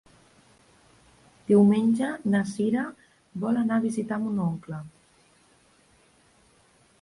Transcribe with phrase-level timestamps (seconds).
[1.51, 2.85] Diumenge na Cira
[3.45, 4.81] vol anar a visitar mon oncle.